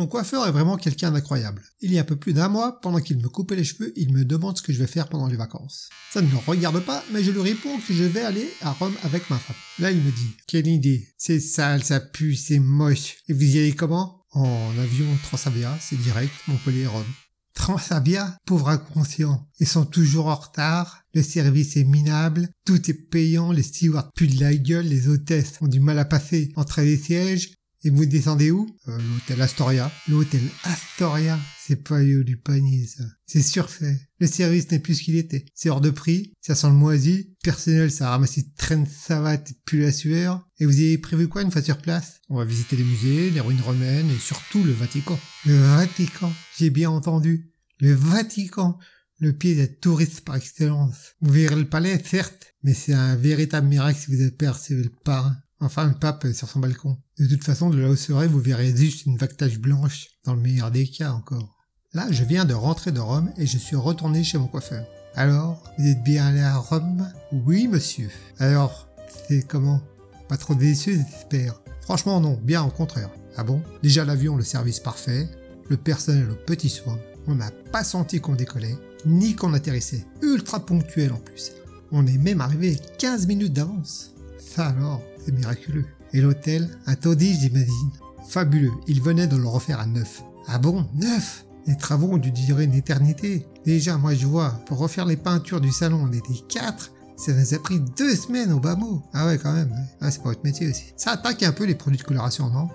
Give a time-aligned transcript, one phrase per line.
[0.00, 1.62] Mon coiffeur est vraiment quelqu'un d'incroyable.
[1.82, 4.14] Il y a un peu plus d'un mois, pendant qu'il me coupait les cheveux, il
[4.14, 5.90] me demande ce que je vais faire pendant les vacances.
[6.10, 8.94] Ça ne me regarde pas, mais je lui réponds que je vais aller à Rome
[9.02, 9.56] avec ma femme.
[9.78, 13.16] Là, il me dit, quelle idée, c'est sale, ça pue, c'est moche.
[13.28, 14.24] Et vous y allez comment?
[14.30, 17.04] En avion Transavia, c'est direct, Montpellier-Rome.
[17.52, 19.46] Transavia, pauvre inconscient.
[19.58, 24.28] Ils sont toujours en retard, le service est minable, tout est payant, les stewards puent
[24.28, 27.52] de la gueule, les hôtesses ont du mal à passer entre les sièges,
[27.82, 28.68] et vous descendez où?
[28.88, 29.90] Euh, L'hôtel Astoria.
[30.08, 33.04] L'hôtel Astoria, c'est pas eu du panier ça.
[33.26, 34.00] C'est surfait.
[34.18, 35.44] Le service n'est plus ce qu'il était.
[35.54, 39.56] C'est hors de prix, ça sent le moisi, personnel ça a ramassé traîne savate et
[39.64, 40.46] plus la sueur.
[40.58, 42.20] Et vous avez prévu quoi une fois sur place?
[42.28, 45.18] On va visiter les musées, les ruines romaines et surtout le Vatican.
[45.46, 47.50] Le Vatican, j'ai bien entendu.
[47.78, 48.78] Le Vatican
[49.20, 51.14] le pied des touristes par excellence.
[51.20, 55.36] Vous verrez le palais, certes, mais c'est un véritable miracle si vous apercevez le parrain.
[55.60, 56.96] Enfin, le pape sur son balcon.
[57.18, 60.34] De toute façon, de là où serez, vous verrez juste une vague tache blanche, dans
[60.34, 61.56] le meilleur des cas encore.
[61.92, 64.86] Là, je viens de rentrer de Rome et je suis retourné chez mon coiffeur.
[65.14, 67.06] Alors, vous êtes bien allé à Rome?
[67.32, 68.08] Oui, monsieur.
[68.38, 68.88] Alors,
[69.28, 69.82] c'est comment?
[70.28, 71.60] Pas trop déçu, j'espère.
[71.82, 73.10] Franchement, non, bien au contraire.
[73.36, 73.62] Ah bon?
[73.82, 75.28] Déjà l'avion, le service parfait,
[75.68, 76.98] le personnel aux petits soins.
[77.26, 80.06] On n'a pas senti qu'on décollait, ni qu'on atterrissait.
[80.22, 81.52] Ultra ponctuel en plus.
[81.92, 84.14] On est même arrivé 15 minutes d'avance.
[84.52, 85.84] Ça alors, c'est miraculeux.
[86.12, 87.90] Et l'hôtel, un taudis j'imagine.
[88.28, 90.24] Fabuleux, il venait de le refaire à neuf.
[90.48, 91.46] Ah bon, neuf?
[91.66, 93.46] Les travaux ont dû durer une éternité.
[93.64, 96.90] Déjà, moi je vois, pour refaire les peintures du salon, on était quatre.
[97.16, 99.02] Ça nous a pris deux semaines au bas mot.
[99.12, 99.72] Ah ouais, quand même.
[100.00, 100.94] Ah, c'est pas votre métier aussi.
[100.96, 102.68] Ça attaque un peu les produits de coloration, non?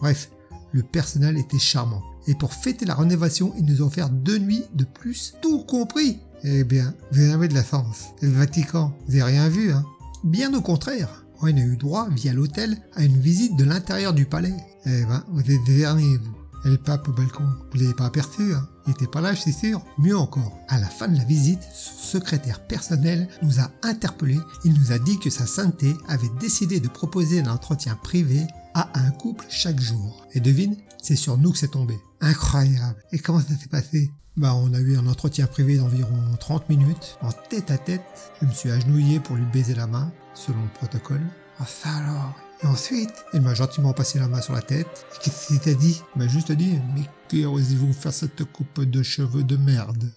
[0.00, 0.30] Bref,
[0.72, 2.02] le personnel était charmant.
[2.26, 6.18] Et pour fêter la rénovation, ils nous ont offert deux nuits de plus, tout compris.
[6.42, 8.06] Eh bien, vous avez de la chance.
[8.20, 9.84] Le Vatican, vous avez rien vu, hein?
[10.24, 11.24] Bien au contraire.
[11.42, 14.54] On a eu droit, via l'hôtel, à une visite de l'intérieur du palais.
[14.84, 16.36] Eh ben, vous êtes dernier, vous.
[16.66, 19.50] Et le pape au balcon, vous l'avez pas aperçu, hein Il était pas là, c'est
[19.50, 19.82] sûr.
[19.96, 24.40] Mieux encore, à la fin de la visite, son secrétaire personnel nous a interpellés.
[24.66, 28.90] Il nous a dit que sa sainteté avait décidé de proposer un entretien privé à
[28.92, 30.26] un couple chaque jour.
[30.34, 31.98] Et devine, c'est sur nous que c'est tombé.
[32.20, 33.02] Incroyable.
[33.12, 34.10] Et comment ça s'est passé?
[34.36, 38.32] Bah, on a eu un entretien privé d'environ 30 minutes, en tête à tête.
[38.40, 41.22] Je me suis agenouillé pour lui baiser la main, selon le protocole.
[41.58, 45.06] Ah ça alors Et ensuite, il m'a gentiment passé la main sur la tête.
[45.14, 46.02] Et qu'est-ce qu'il t'a dit?
[46.14, 50.10] Il m'a juste dit, mais qui osez-vous faire cette coupe de cheveux de merde?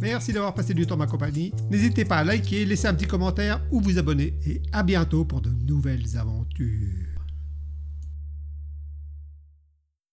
[0.00, 1.52] Merci d'avoir passé du temps ma compagnie.
[1.70, 4.34] N'hésitez pas à liker, laisser un petit commentaire ou vous abonner.
[4.46, 7.19] Et à bientôt pour de nouvelles aventures.